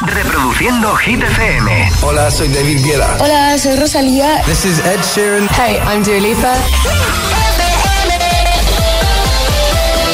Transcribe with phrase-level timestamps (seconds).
[0.00, 1.90] Reproduciendo Hit FM.
[2.02, 3.16] Hola, soy David Guetta.
[3.18, 4.42] Hola, soy Rosalía.
[4.44, 5.48] This is Ed Sheeran.
[5.50, 6.54] Hey, I'm Dua Lipa.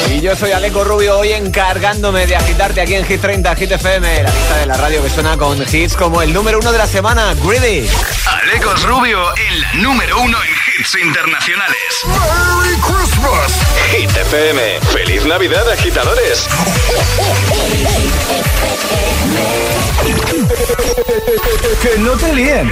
[0.09, 4.23] Y yo soy Aleco Rubio, hoy encargándome de agitarte aquí en Hit 30, Hit FM,
[4.23, 6.87] la lista de la radio que suena con hits como el número uno de la
[6.87, 7.87] semana, Greedy.
[8.25, 12.03] Alecos Rubio, el número uno en hits internacionales.
[12.05, 13.61] ¡Merry Christmas!
[13.91, 14.79] Hit FM.
[14.91, 16.47] ¡Feliz Navidad, agitadores!
[21.81, 22.71] que no te líen.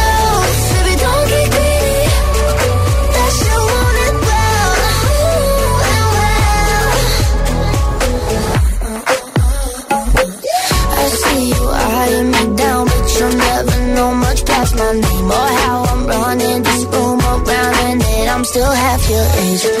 [18.51, 19.80] still half your age.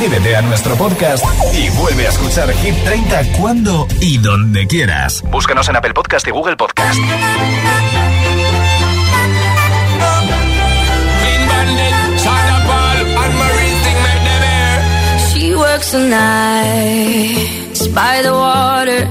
[0.00, 5.22] Suscríbete a nuestro podcast y vuelve a escuchar Hit 30 cuando y donde quieras.
[5.30, 6.98] Búscanos en Apple Podcast y Google Podcast.
[15.34, 19.06] She works the nights by the water.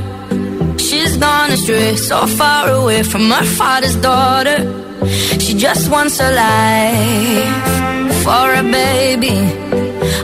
[0.80, 4.58] She's gone astray, so far away from her father's daughter.
[5.40, 9.69] She just wants a life for a baby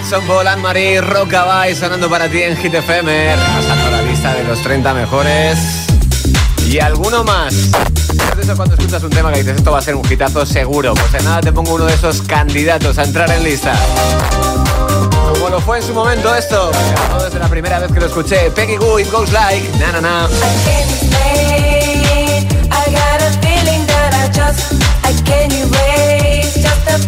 [0.00, 4.02] Clean Bandit, Son Paul, Anne Marie, Rockabye sonando para ti en Hit FM, repasando la
[4.02, 5.58] lista de los 30 mejores
[6.66, 7.54] y alguno más.
[8.16, 10.94] ¿Sabes eso cuando escuchas un tema que dices esto va a ser un hitazo seguro?
[10.94, 13.74] Pues en nada te pongo uno de esos candidatos a entrar en lista.
[15.32, 16.70] Como lo fue en su momento esto,
[17.22, 18.50] desde la primera vez que lo escuché.
[18.50, 20.28] Peggy Goo, It Goes Like, na na na.
[25.02, 25.52] I can't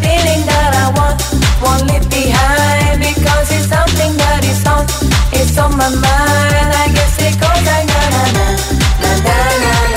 [0.01, 1.32] feeling that I want
[1.63, 4.85] won't leave behind because it's something that is on.
[5.33, 6.71] It's on my mind.
[6.83, 8.47] I guess it goes like na na na
[9.03, 9.92] na na na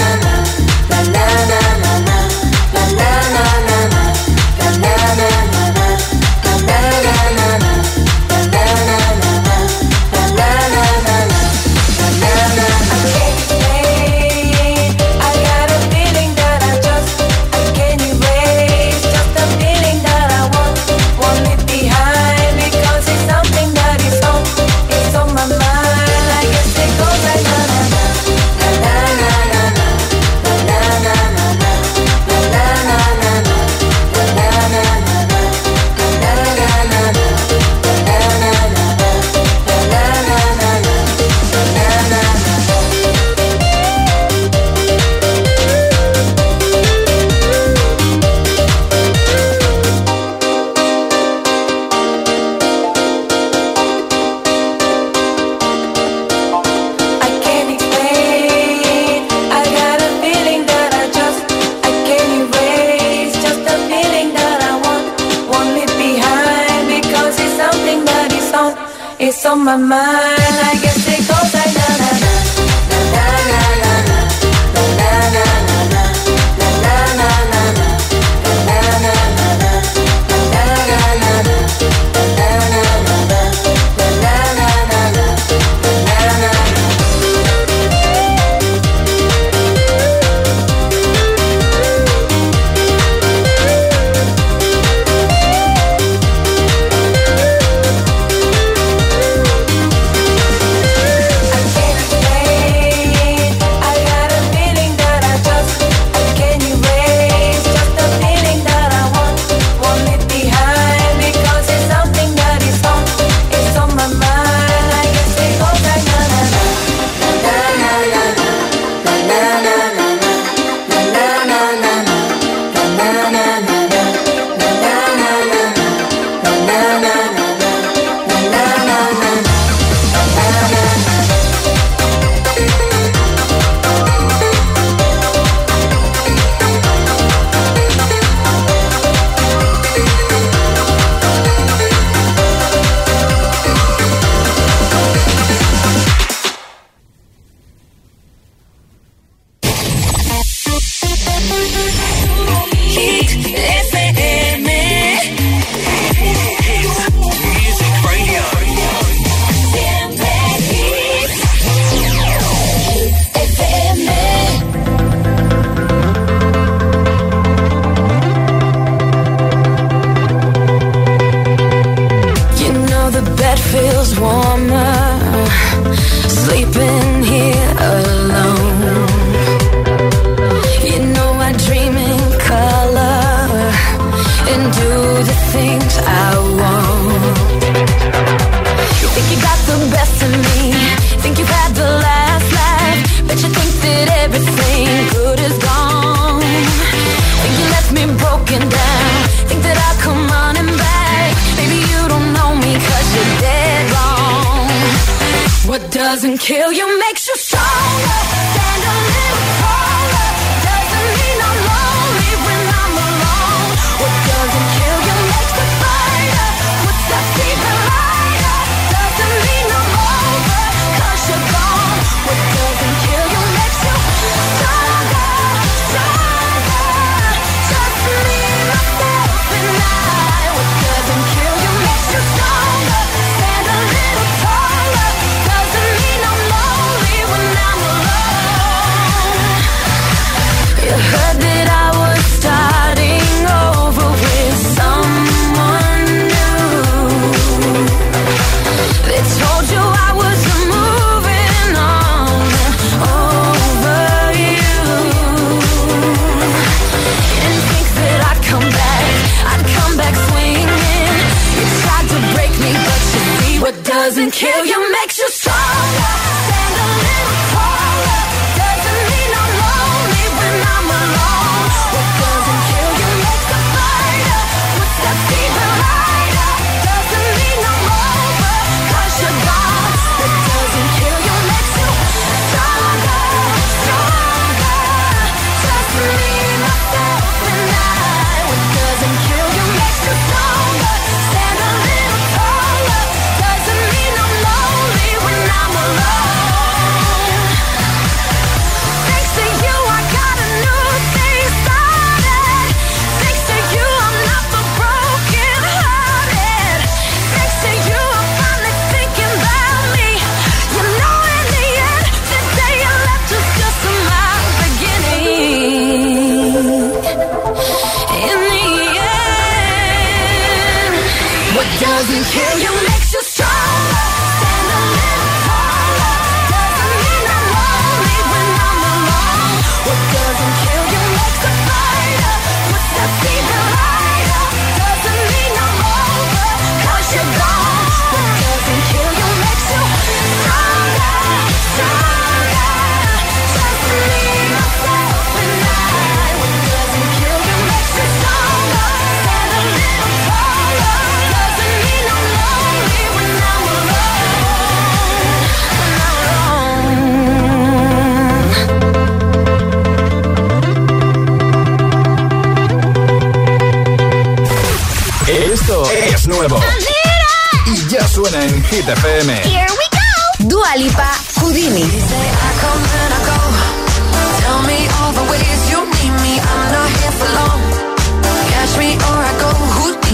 [368.69, 369.29] Hit FM.
[369.45, 370.47] Here we go.
[370.49, 371.85] Dua Lipa, Houdini.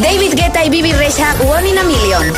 [0.01, 2.34] David Guetta y Bibi Rexa, One in a Million.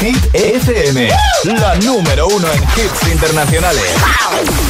[0.00, 1.08] Hit FM,
[1.44, 3.84] la número uno en hits internacionales.
[4.00, 4.65] Wow.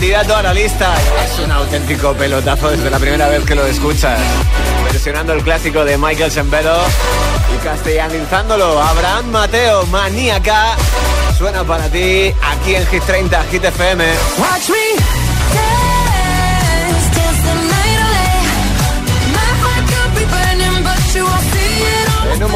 [0.00, 0.94] Candidato a la lista.
[1.22, 4.18] Es un auténtico pelotazo desde la primera vez que lo escuchas.
[4.84, 6.74] Versionando el clásico de Michael Sembero
[7.54, 8.80] y castellanizándolo.
[8.80, 10.74] Abraham Mateo, maníaca.
[11.36, 14.04] Suena para ti aquí en Hit 30, Hit FM.
[14.38, 15.09] Watch me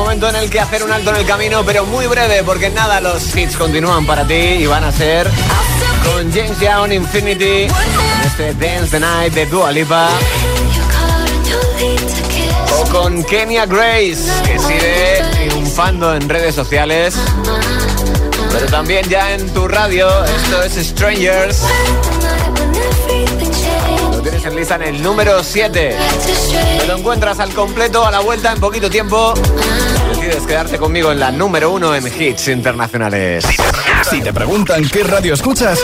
[0.05, 3.01] momento en el que hacer un alto en el camino, pero muy breve, porque nada,
[3.01, 5.31] los hits continúan para ti y van a ser
[6.05, 10.11] con James Young Infinity, en este Dance the Night de Dua Lipa.
[12.79, 17.15] O con Kenya Grace, que sigue triunfando en redes sociales,
[18.53, 20.07] pero también ya en tu radio.
[20.25, 21.63] Esto es Strangers.
[24.13, 25.97] Lo tienes en lista en el número 7.
[25.99, 29.33] Back to Te lo encuentras al completo a la vuelta en poquito tiempo.
[30.25, 33.45] Decides quedarte conmigo en la número 1 en hits internacionales.
[34.09, 35.79] Si te preguntan qué radio escuchas,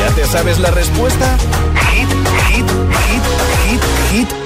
[0.00, 1.36] ¿ya te sabes la respuesta?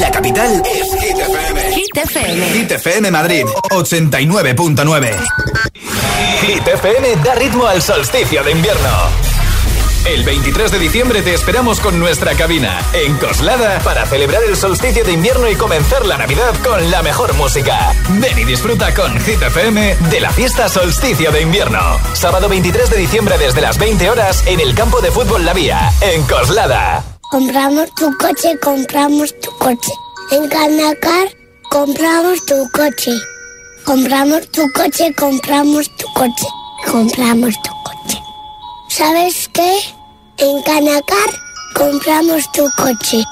[0.00, 1.72] La capital es Hit FM.
[1.72, 2.46] Hit FM.
[2.50, 5.16] Hit FM Madrid 89.9.
[6.40, 8.90] Hit FM da ritmo al solsticio de invierno.
[10.04, 15.04] El 23 de diciembre te esperamos con nuestra cabina en Coslada para celebrar el solsticio
[15.04, 17.92] de invierno y comenzar la Navidad con la mejor música.
[18.20, 21.80] Ven y disfruta con Hit FM de la fiesta solsticio de invierno.
[22.12, 25.90] Sábado 23 de diciembre desde las 20 horas en el campo de fútbol La Vía,
[26.02, 27.15] en Coslada.
[27.30, 29.92] Compramos tu coche, compramos tu coche.
[30.30, 31.28] En Canacar,
[31.70, 33.10] compramos tu coche.
[33.84, 36.46] Compramos tu coche, compramos tu coche.
[36.88, 38.22] Compramos tu coche.
[38.88, 39.76] ¿Sabes qué?
[40.38, 41.30] En Canacar,
[41.74, 43.24] compramos tu coche.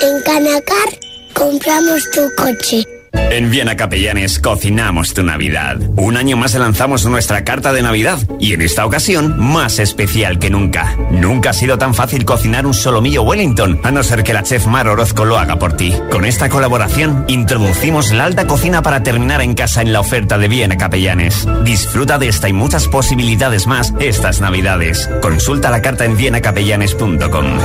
[0.00, 0.88] En Canacar,
[1.34, 2.91] compramos tu coche.
[3.12, 5.78] En Viena Capellanes cocinamos tu Navidad.
[5.96, 10.50] Un año más lanzamos nuestra carta de Navidad y en esta ocasión más especial que
[10.50, 10.96] nunca.
[11.10, 14.66] Nunca ha sido tan fácil cocinar un solomillo Wellington, a no ser que la chef
[14.66, 15.94] Mar Orozco lo haga por ti.
[16.10, 20.48] Con esta colaboración introducimos la alta cocina para terminar en casa en la oferta de
[20.48, 21.46] Viena Capellanes.
[21.64, 25.08] Disfruta de esta y muchas posibilidades más estas Navidades.
[25.20, 27.58] Consulta la carta en vienacapellanes.com.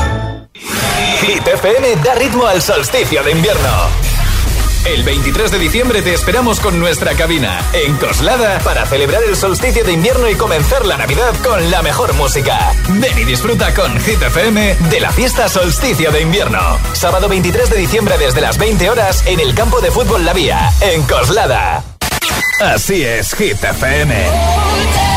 [1.22, 4.17] Hit FM da ritmo al solsticio de invierno.
[4.88, 9.84] El 23 de diciembre te esperamos con nuestra cabina en Coslada para celebrar el solsticio
[9.84, 12.72] de invierno y comenzar la Navidad con la mejor música.
[12.88, 16.80] Ven y disfruta con Hit FM de la fiesta solsticio de invierno.
[16.94, 20.72] Sábado 23 de diciembre desde las 20 horas en el campo de fútbol La Vía,
[20.80, 21.84] en Coslada.
[22.62, 25.17] Así es, Hit FM.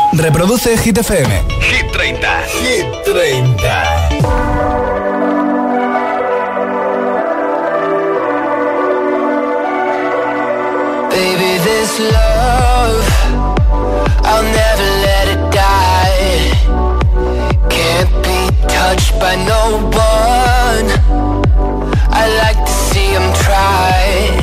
[0.13, 1.29] Reproduce Hit FM.
[1.61, 2.19] Hit 30.
[2.59, 4.51] Hit 30.
[11.09, 13.07] Baby, this love,
[14.27, 16.51] I'll never let it die.
[17.69, 20.87] Can't be touched by no one.
[22.11, 24.41] I like to see him try.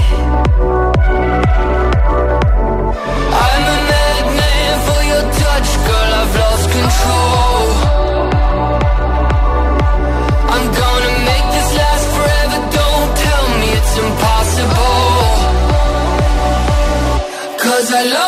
[17.90, 18.27] I love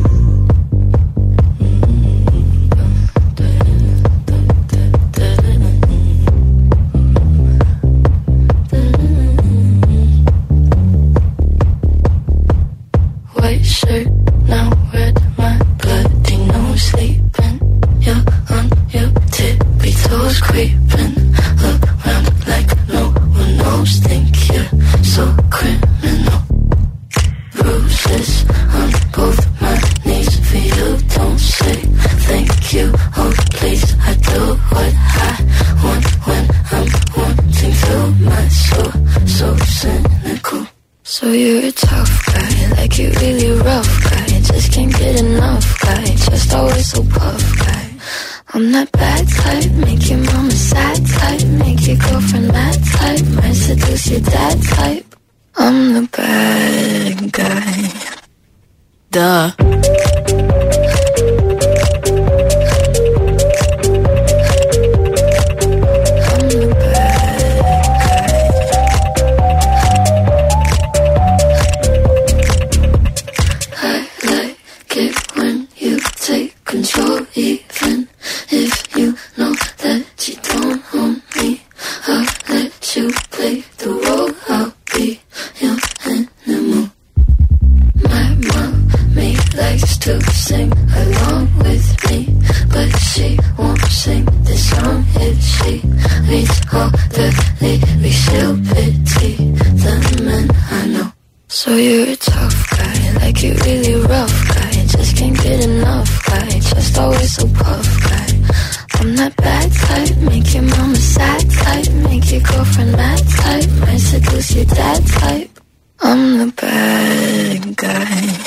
[117.75, 118.37] Guy.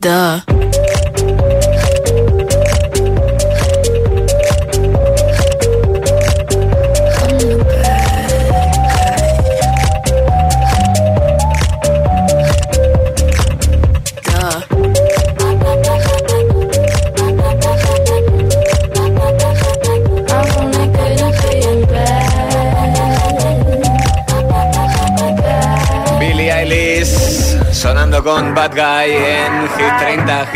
[0.00, 0.65] Duh.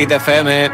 [0.00, 0.70] Hit FM.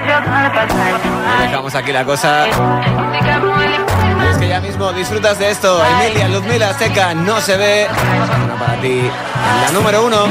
[1.40, 2.46] Dejamos aquí la cosa.
[2.46, 5.82] Es que ya mismo disfrutas de esto.
[5.84, 7.88] Emilia, Luzmila, Seca, no se ve.
[9.64, 10.26] La número uno.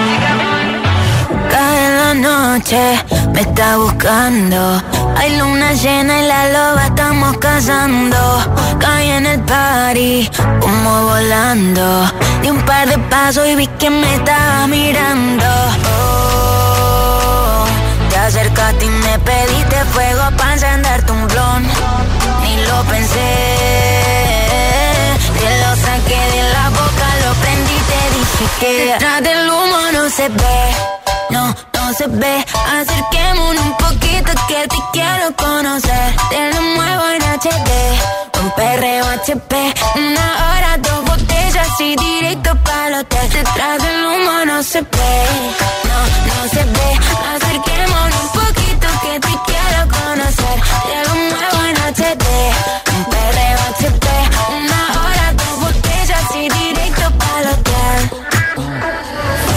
[1.52, 3.04] Cae la noche,
[3.34, 4.82] me está buscando.
[5.18, 8.18] Hay luna llena y la loba estamos cazando.
[8.80, 10.30] Caí en el party,
[10.62, 12.10] como volando.
[12.42, 15.44] Di un par de pasos y vi que me estaba mirando.
[19.96, 21.62] Fuego para encenderte un blon.
[22.44, 23.32] Ni lo pensé.
[25.40, 30.10] Te lo saqué de la boca, lo prendí, te dije que detrás del humo no
[30.10, 30.62] se ve,
[31.30, 31.44] no,
[31.76, 32.36] no se ve.
[32.80, 36.08] Acerquémonos un poquito que te quiero conocer.
[36.32, 37.72] Te lo muevo en HD,
[38.42, 43.30] un perreo HP, una hora, dos botellas y directo para el hotel.
[43.30, 45.16] Detrás del humo no se ve,
[45.90, 46.90] no, no se ve.
[47.36, 49.35] Acerquémonos un poquito que te
[50.56, 52.26] Te lo muevo en HD,
[52.96, 54.08] un perreo HP,
[54.60, 58.00] una hora, dos botellas y directo para el hotel.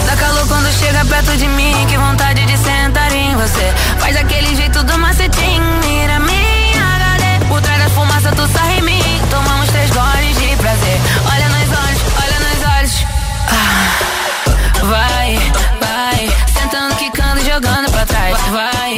[0.07, 3.73] Dá calor quando chega perto de mim, que vontade de sentar em você.
[3.99, 7.45] Faz aquele jeito do macetinho, mira minha HD.
[7.47, 10.99] Por trás da fumaça tu sarra em mim, tomamos três goles de prazer.
[11.31, 13.05] Olha nos olhos, olha nos olhos.
[13.51, 15.39] Ah, vai,
[15.79, 18.37] vai, sentando, quicando e jogando pra trás.
[18.51, 18.88] Vai,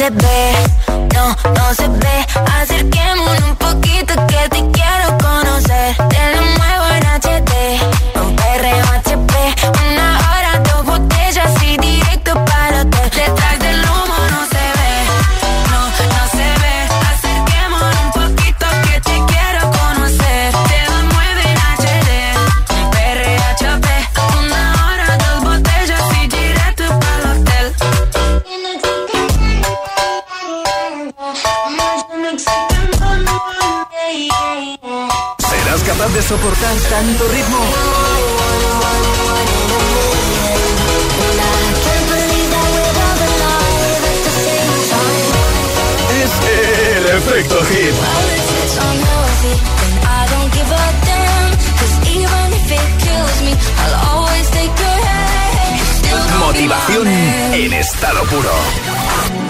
[0.00, 0.69] se ve,
[36.00, 37.58] capaz de soportar tanto ritmo?
[46.22, 46.32] Es
[46.96, 47.94] el efecto hit.
[56.38, 59.49] Motivación en estado puro.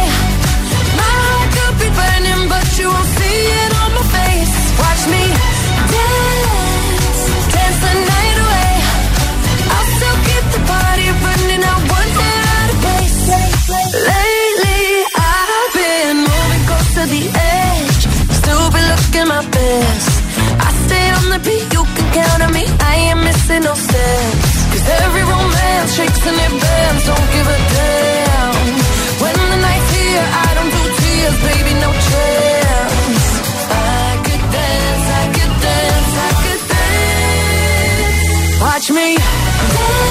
[2.31, 4.55] Burning, but you won't see it on my face.
[4.79, 5.23] Watch me
[5.91, 8.73] dance, dance the night away.
[9.73, 11.63] I'll still keep the party running.
[11.63, 13.19] I want it out of place.
[14.11, 14.83] Lately,
[15.15, 17.23] I've been moving close to the
[17.55, 18.03] edge.
[18.39, 20.11] Still be looking my best.
[20.59, 22.65] I stay on the beat, you can count on me.
[22.79, 24.51] I ain't missing no steps.
[24.71, 27.03] Cause every romance shakes and it bends.
[27.09, 28.55] Don't give a damn.
[29.21, 30.80] When the night's here, I don't do
[38.81, 39.15] Watch me.
[39.15, 40.10] dance,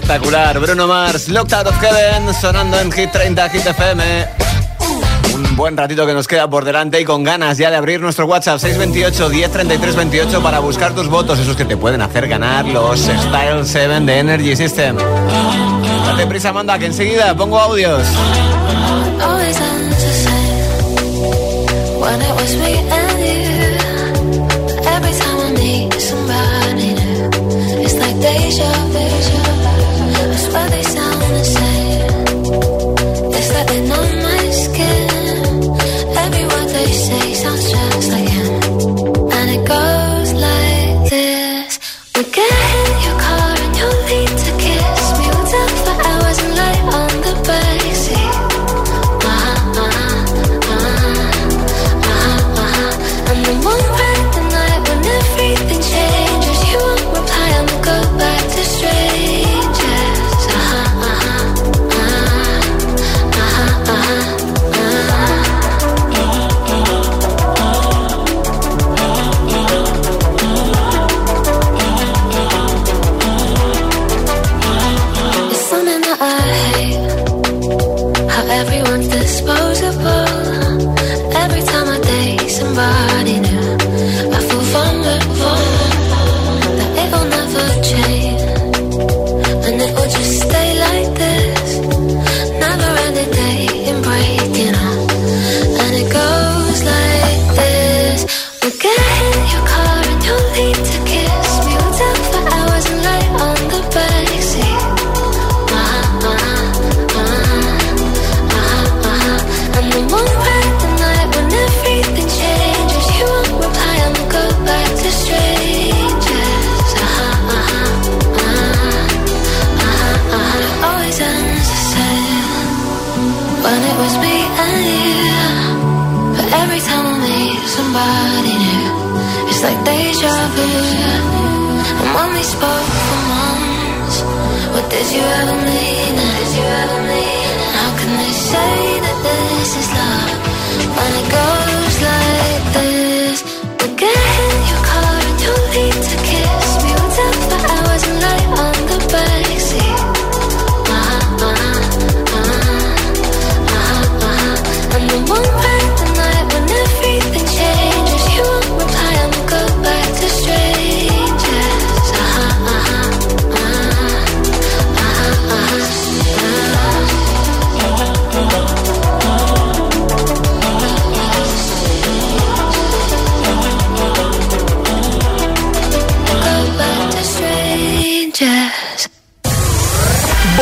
[0.00, 0.58] espectacular.
[0.58, 4.26] Bruno Mars, Locked Out of Heaven, sonando en Hit 30, Hit FM.
[5.34, 8.26] Un buen ratito que nos queda por delante y con ganas ya de abrir nuestro
[8.26, 13.00] WhatsApp 628 1033 28 para buscar tus votos, esos que te pueden hacer ganar los
[13.00, 14.96] Style 7 de Energy System.
[14.96, 18.06] Date prisa, manda, que enseguida pongo audios.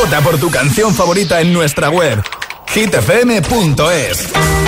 [0.09, 2.23] Vota por tu canción favorita en nuestra web
[2.69, 4.68] hitfm.es.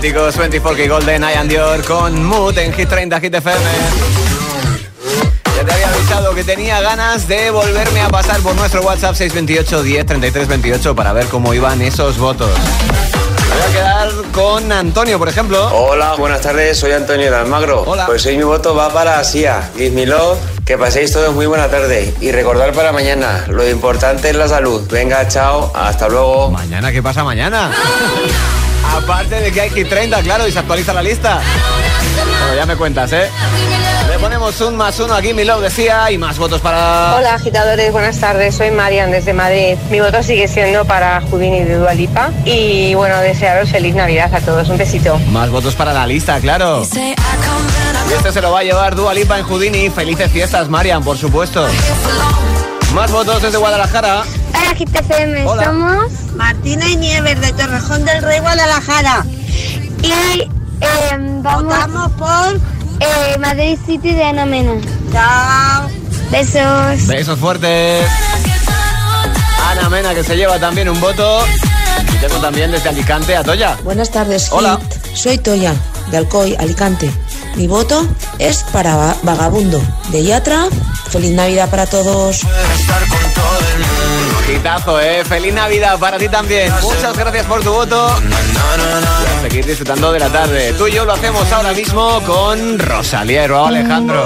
[0.00, 0.36] De simpáticos.
[0.36, 3.64] 24K Golden, I and Dior con Mood en Hit 30 Hit FM.
[5.56, 9.82] Ya te había avisado que tenía ganas de volverme a pasar por nuestro WhatsApp 628
[9.82, 12.50] 10 33 28 para ver cómo iban esos votos.
[12.50, 15.66] Voy a quedar con Antonio, por ejemplo.
[15.74, 17.82] Hola, buenas tardes, soy Antonio de Almagro.
[17.82, 18.06] Hola.
[18.06, 21.68] Pues hoy mi voto va para Sia, Give Me Love, que paséis todos muy buena
[21.68, 22.14] tarde.
[22.20, 24.86] Y recordar para mañana, lo importante es la salud.
[24.90, 26.50] Venga, chao, hasta luego.
[26.50, 27.72] Mañana, ¿qué pasa mañana?
[28.98, 31.40] Aparte de que hay Hit 30, claro, y se actualiza la lista.
[32.40, 33.30] Bueno, ya me cuentas, ¿eh?
[34.10, 37.14] Le ponemos un más uno aquí, mi love decía, y más votos para...
[37.14, 39.76] Hola agitadores, buenas tardes, soy Marian desde Madrid.
[39.90, 44.68] Mi voto sigue siendo para Houdini de Dualipa y bueno, desearos feliz Navidad a todos,
[44.68, 45.16] un besito.
[45.30, 46.82] Más votos para la lista, claro.
[46.92, 49.90] Y este se lo va a llevar Dua Lipa en Houdini.
[49.90, 51.68] Felices fiestas, Marian, por supuesto.
[52.94, 54.24] Más votos desde Guadalajara.
[55.46, 55.64] Hola.
[55.64, 59.24] somos Martina y Nieves de Torrejón del Rey, Guadalajara.
[60.02, 60.46] y eh,
[61.42, 62.60] vamos Votamos por.
[63.00, 64.74] eh, Madrid City de Ana Mena.
[65.12, 65.88] Chao.
[66.30, 67.06] Besos.
[67.08, 68.06] Besos fuertes.
[69.68, 71.44] Ana Mena, que se lleva también un voto.
[72.14, 73.76] Y tengo también desde Alicante a Toya.
[73.82, 74.78] Buenas tardes, Hola.
[74.80, 75.16] Hit.
[75.16, 75.74] Soy Toya,
[76.12, 77.10] de Alcoy, Alicante.
[77.56, 78.06] Mi voto
[78.38, 80.66] es para Va- Vagabundo, de Yatra.
[81.10, 82.42] Feliz Navidad para todos.
[84.48, 85.24] Quitazo, ¿eh?
[85.24, 86.72] Feliz Navidad para ti también.
[86.82, 88.08] Muchas gracias por tu voto.
[89.42, 90.72] Seguir disfrutando de la tarde.
[90.76, 94.24] Tú y yo lo hacemos ahora mismo con Raúl Alejandro.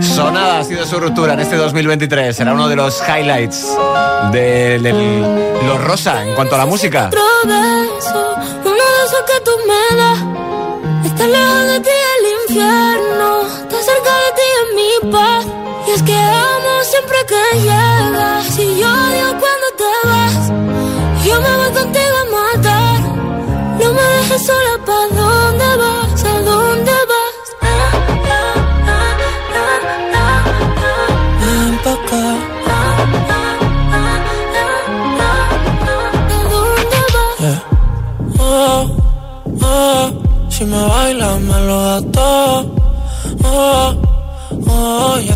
[0.00, 2.34] Sonada ha sido su ruptura en este 2023.
[2.34, 3.66] Será uno de los highlights
[4.32, 5.20] de, del-
[5.66, 7.10] lo rosa en cuanto a la música.
[15.96, 18.58] Y es que amo siempre que llegas.
[18.58, 20.42] Y yo odio cuando te vas.
[21.24, 23.00] Yo me voy contigo a matar.
[23.80, 26.24] No me dejes sola, ¿pa' dónde vas?
[26.24, 27.34] ¿A dónde vas?
[27.62, 27.68] Ah,
[28.28, 29.16] ah, ah,
[29.54, 29.80] ah,
[30.12, 30.44] ah,
[30.84, 31.08] ah.
[31.40, 32.24] Ven pa' acá.
[32.66, 32.78] ¿A
[36.52, 37.36] dónde vas?
[37.40, 37.60] Yeah.
[38.38, 38.82] Oh,
[39.62, 40.04] oh,
[40.50, 42.66] si me bailas me lo das todo.
[43.44, 43.95] Oh, oh,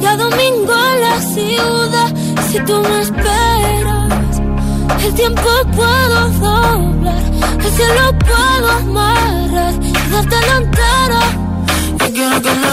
[0.00, 2.14] Y a domingo en la ciudad.
[2.50, 4.40] Si tú me esperas,
[5.04, 7.22] el tiempo puedo doblar.
[7.64, 11.20] El cielo puedo amarrar y dártelo entero.
[11.98, 12.68] Yo quiero que me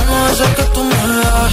[0.00, 1.52] Uno de esos que tú me das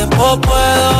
[0.00, 0.90] tiempo puedo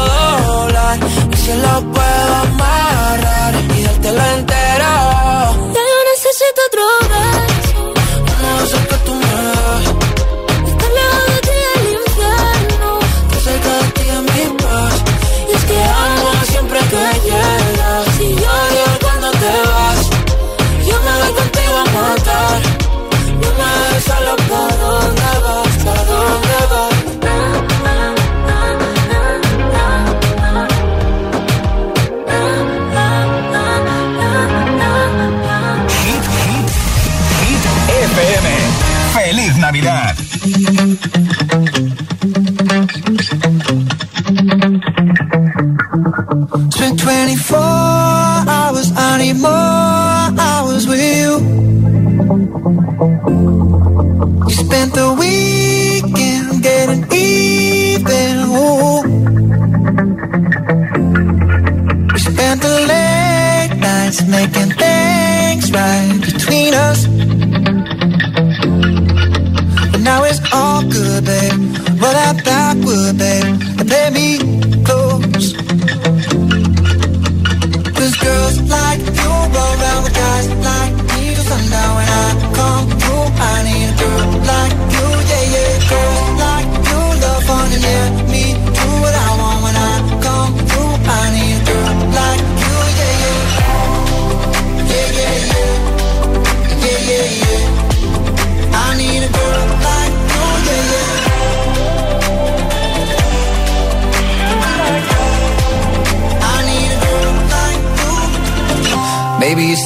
[0.47, 0.99] doblar.
[1.33, 4.93] Y si lo puedo amarrar Y dártelo entero.
[5.75, 7.10] Ya yo necesito otro
[53.01, 58.37] You spent the weekend getting even.
[58.53, 59.01] Ooh.
[62.13, 64.70] You spent the late nights making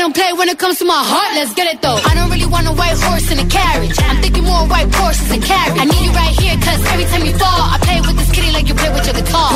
[0.00, 2.00] I don't play when it comes to my heart, let's get it though.
[2.08, 3.92] I don't really want a white horse in a carriage.
[4.00, 5.78] I'm thinking more white horses and carriage.
[5.78, 8.50] I need you right here, cause every time you fall, I play with this kitty
[8.50, 9.52] like you play with your guitar.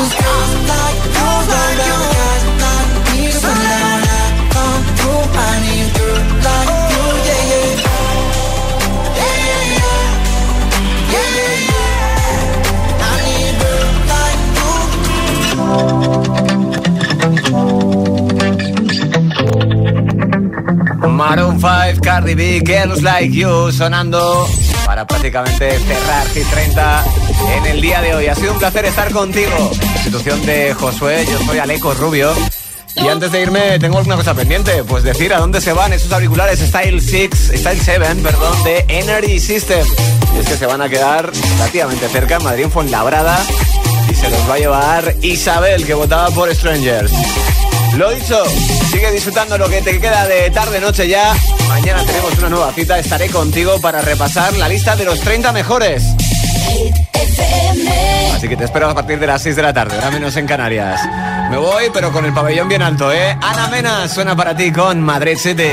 [21.27, 24.47] Maroon 5, Cardi B, Girls Like You sonando
[24.85, 27.03] para prácticamente cerrar Hit 30
[27.57, 28.27] en el día de hoy.
[28.27, 29.71] Ha sido un placer estar contigo.
[29.95, 32.31] Institución de Josué, yo soy Aleco Rubio.
[32.95, 34.83] Y antes de irme, tengo alguna cosa pendiente.
[34.83, 39.39] Pues decir a dónde se van esos auriculares Style 6, Style 7, perdón, de Energy
[39.39, 39.85] System.
[40.35, 43.43] Y es que se van a quedar relativamente cerca en Madrid, en Fuenlabrada.
[44.09, 47.11] Y se los va a llevar Isabel, que votaba por Strangers.
[47.97, 48.43] Lo dicho,
[48.91, 51.33] sigue disfrutando lo que te queda de tarde noche ya.
[51.69, 56.03] Mañana tenemos una nueva cita, estaré contigo para repasar la lista de los 30 mejores.
[58.35, 60.45] Así que te espero a partir de las 6 de la tarde, ahora menos en
[60.45, 61.01] Canarias.
[61.49, 63.37] Me voy, pero con el pabellón bien alto, ¿eh?
[63.41, 65.71] Ana Mena suena para ti con Madrid City.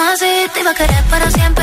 [0.00, 0.50] Y no así.
[0.52, 1.59] Te iba a querer para siempre,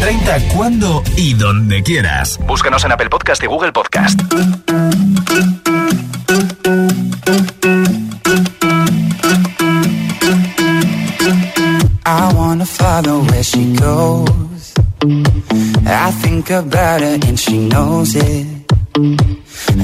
[0.00, 2.38] 30 cuando y donde quieras.
[2.46, 4.20] Búscanos en Apple Podcast y Google Podcast.
[12.06, 14.74] I wanna follow where she goes.
[15.86, 18.46] I think about her and she knows it.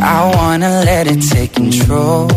[0.00, 2.28] I wanna let it take control.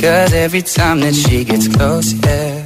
[0.00, 2.65] Cause every time that she gets close, yeah,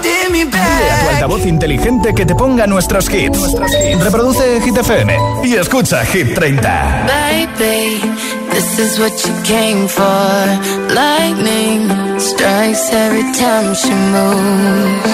[0.00, 3.54] Dile a tu altavoz inteligente que te ponga nuestros hits.
[4.00, 7.06] Reproduce Hit FM y escucha Hit 30.
[7.06, 8.00] Baby,
[8.50, 10.94] this is what you came for.
[10.94, 15.12] Lightning strikes every time she moves.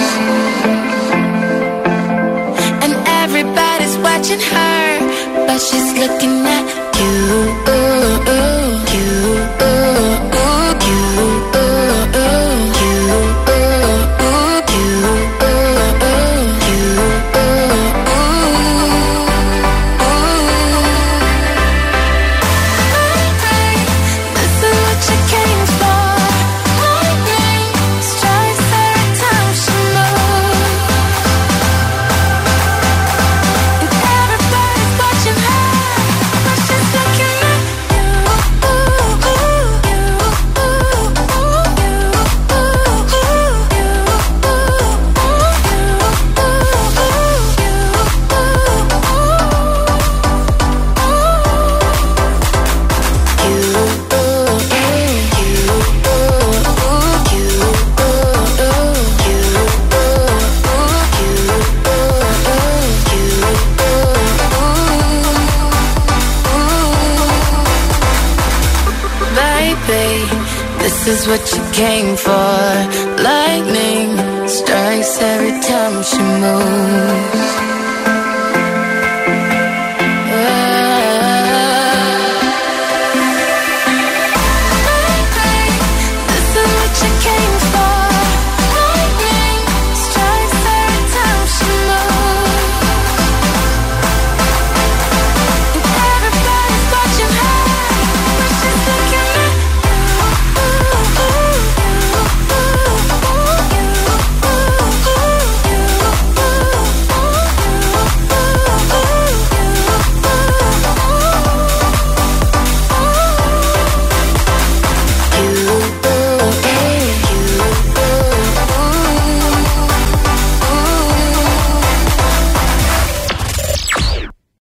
[2.81, 8.58] And everybody's watching her, but she's looking at you.